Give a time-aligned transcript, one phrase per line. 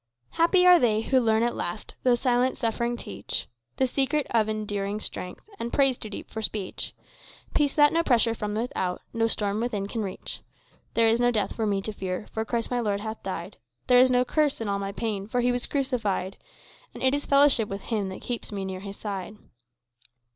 [0.31, 4.99] "Happy are they who learn at last, Though silent suffering teach The secret of enduring
[4.99, 6.95] strength, And praise too deep for speech,
[7.53, 10.41] Peace that no pressure from without, No storm within can reach.
[10.95, 13.99] "There is no death for me to fear, For Christ my Lord hath died; There
[13.99, 16.35] is no curse in all my pain, For he was crucified;
[16.95, 19.37] And it is fellowship with him That keeps me near his side."